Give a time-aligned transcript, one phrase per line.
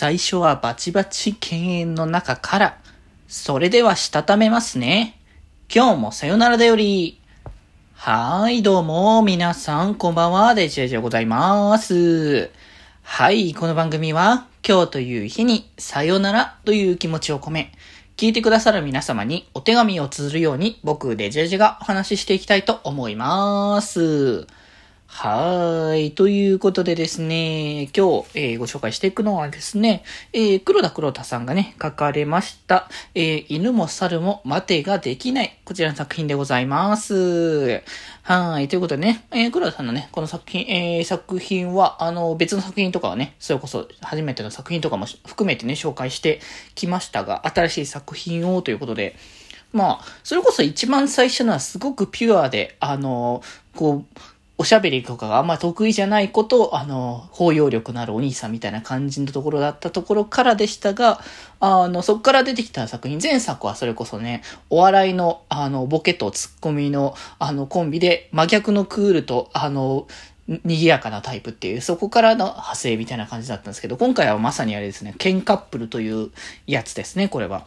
[0.00, 2.78] 最初はバチバチ犬猿の中から、
[3.26, 5.18] それではしたためますね。
[5.74, 7.20] 今日もさよならだより。
[7.94, 12.48] はーい、どうも、皆さん、こんばんは、デジェジでございます。
[13.02, 17.72] はい、この番組は、今日という日に、さよならという気持ちを込め、
[18.16, 24.46] 聞いてくださる皆様にお手紙を綴るように、僕、デジェジがお話ししていきたいと思います。
[25.10, 26.10] はーい。
[26.12, 30.04] ということでですね、今日、えーご紹介していくのはですね、
[30.34, 35.58] えー黒田黒田さんがね、書かれました、えー犬も猿も待てができない。
[35.64, 37.82] こちらの作品でございます。
[38.22, 38.68] はい。
[38.68, 46.40] ということでね、えー黒田さんのね、この作品、えー作品は、あの、別の作品とかはね、それこそ初めての作品とかも含めてね、紹介して
[46.74, 49.16] きましたが、新しい作品をということで、
[49.72, 53.42] まあ、それこそ一番最初のはすごくピュアで、あの、
[53.74, 54.20] こう、
[54.60, 61.20] おしゃべりとかがあんま得意じゃないこと、あの、包容力のあるお兄さんみたいな感じのところだったところからでしたが、
[61.60, 70.08] あの、そこから出てきた作品、前作はそれこそね、お笑いの、あの、ボケとツッコミの、あの、コンビで、真逆のクールと、あの、
[70.48, 76.30] 賑やかなタイプっていう、そこからの派生みたいな感じだったんですけど、今回はまさにあれですね、ケンカップルという
[76.66, 77.64] やつですね、これは。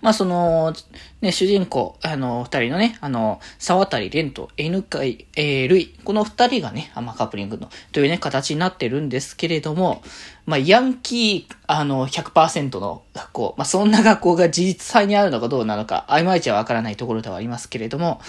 [0.00, 0.72] まあ、その、
[1.20, 10.02] ね、主人公、あの、二人のね、あの、沢渡蓮と N 海、えー、ルイ、この二人がね、あまあ、カップリングの、というね、形になってるんですけれども、
[10.46, 18.20] まあ、ヤンキー、あの、100%の学校、まあ、そんな学校が実際にあるのかどうなのか、曖昧値はわからないところではありますけれども、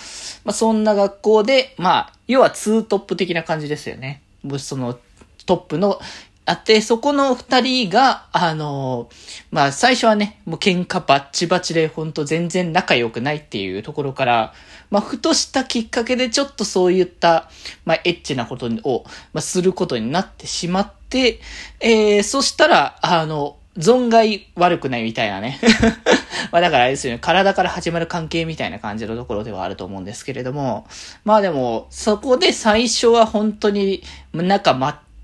[0.43, 4.21] まあ、そんな学校で、まあ、要はツートップ的な感じですよね。
[4.59, 4.99] その、
[5.45, 5.99] トップの、
[6.45, 9.09] あって、そこの二人が、あの
[9.51, 14.53] まあ、最初はね、もう喧嘩バッチバチで、ほんと全然仲良くないっていうところから、
[14.89, 17.49] まあ、ふとしたきっかけでちょっとそういった、
[17.85, 21.39] まあ、エッチなことを、まあ、することになってしまって、
[21.79, 25.59] えー、そしたら、あの、存外悪くないみたいなね。
[26.51, 30.85] まあだからあれですよね、体から始まる関係みたいな感じのところではあると思うんですけれども、
[31.25, 34.03] まあでも、そこで最初は本当に、
[34.33, 34.75] 仲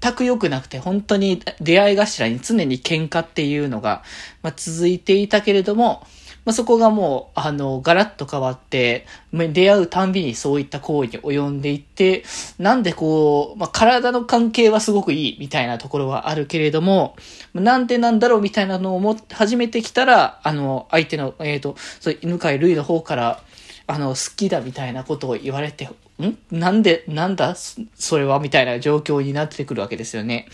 [0.01, 4.03] 全く良くなくて、本当に出会い頭に常に喧嘩っていうのが、
[4.41, 6.05] まあ、続いていたけれども、
[6.45, 12.23] まあ、そこがもう、あの、ガラッと変わって、出会うたんびにそういった行為に及んでいって、
[12.57, 17.15] なんでこう、まあ、体の関係はすごくいいみたいなところはあるけれども、
[17.53, 23.43] なんでなんだろうみたいなのを思始めてきたら、あの、相手の、えっ、と、そう、犬飼るいの方から、
[23.87, 25.89] あの、好きだみたいなことを言われて、
[26.21, 26.37] ん？
[26.51, 28.39] なんで、なんだそれは？
[28.39, 30.47] みたいな状況になってくるわけですよね。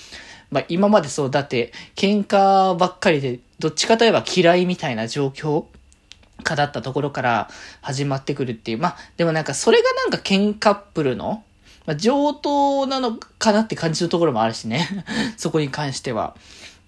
[0.56, 5.66] まあ今までそう、だって、喧嘩ばっかりで、どっちかといえば嫌いみたいな状況
[6.44, 7.50] かだったところから
[7.82, 8.78] 始まってくるっていう。
[8.78, 11.44] まあ、でもなんかそれがなんか喧嘩ップルの、
[11.86, 14.88] まあ、上等なのかなって感じのところもあるしね。
[15.36, 16.38] そこに関しては。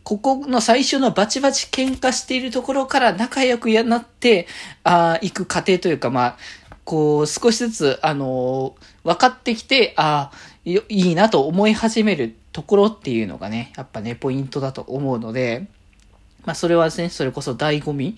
[0.05, 4.47] ここの最初のバチバチ喧嘩しているところから仲良くやなって、
[4.85, 6.37] ああ、行く過程というか、まあ、
[6.85, 15.67] こう、少しずつ、あのー分かってきて、ああ、いいなと思い始めるところっていうのがね、やっぱね、ポイントだと思うので、
[16.47, 18.15] まあ、それはね、それこそ醍醐味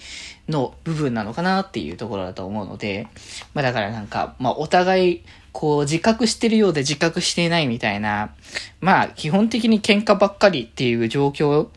[0.48, 3.08] の部分なのかなっていうところだと思うので、
[3.56, 8.36] まあ、だからなんか、まあ、お互い、こう、自覚してるようで自覚していないみたいな、
[8.82, 11.70] まあ、基本的に喧嘩ばっかりっていう状況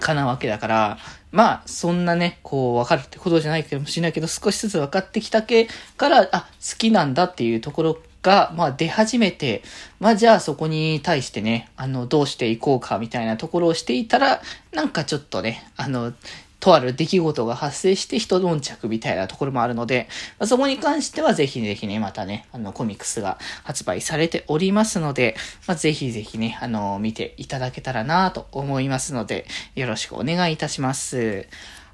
[0.00, 0.98] かなわけだから、
[1.30, 9.62] まあ、そんなね、こう、わかるってことじゃないかもしれないけど、少しずつ分かってきたけから、あ、好きなんだっていうところが、まあ、出始めて、
[10.00, 14.42] まあ、じゃあそこに対してね、あの、どうしていこうかみたいなところをしていたら、
[14.72, 16.12] なんかちょっとね、あの、
[16.58, 20.08] とある出来事が発生して一悶着みたいなところもあるので、
[20.38, 25.36] まあ、そこに関してはぜひぜひね、またね、あの、コミックスが発売されておりますので、
[25.66, 31.46] まあ、ぜひぜひね、あの、見ていただけたらなと思いますので、よろしくお願いいたします。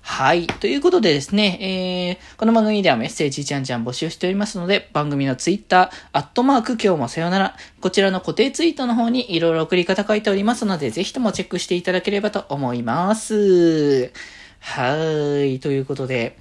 [0.02, 0.46] はい。
[0.46, 14.10] ということでですね、えー、この番組ではメッセージじゃんじゃん募集しておりますので、番組のツイッター、アットマーク今日もさよなら、こちらの固定ツイートの方にいろいろ送り方書いておりますので、ぜひともチェックしていただければと思います。
[14.60, 15.60] はい。
[15.60, 16.36] ということで、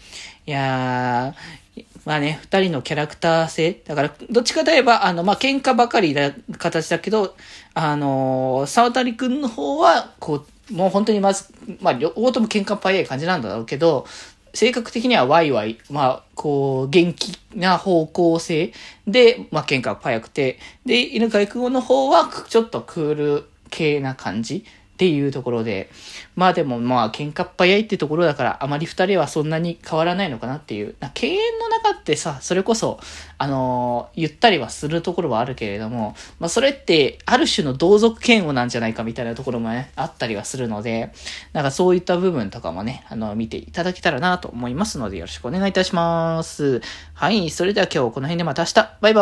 [0.46, 3.82] いやー、まあね、二人のキャラクター性。
[3.86, 7.36] だから、どっちかといえば、あの、まあ、喧嘩ばかりな形だけど、
[7.74, 11.46] あのー、沢谷くんの方は、こう、もう本当にまず、
[11.82, 14.06] まあ、両方とも喧嘩っ早い感じなんだろうけど、
[14.54, 18.74] 性格的にはワイワイ、まあ、こう、元気な方向性
[19.08, 24.66] で、まあ、喧嘩っ早くて、で、犬飼くんの方は、ちょっとクール系な感じ
[25.00, 25.90] っていうところで、
[26.36, 30.94] まあでもまあ喧嘩っ早いってところだからあまり二人はそんなに変わらないのかなっていう。
[31.14, 33.00] 敬遠の中ってさ、それこそ、
[33.38, 41.14] あのー、言ったりはするところはあるけれども、まあそれってある種の同族嫌悪なんじゃないかみたいなところもね、あったりはするので、
[41.54, 46.82] なんかそういった部分とかもね、あの、見ていただけたらなと思いますのでよろしくお願いいたします。
[47.14, 48.98] はい、それでは今日この辺でまた明日。
[49.00, 49.22] バイバ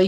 [0.00, 0.06] ーイ。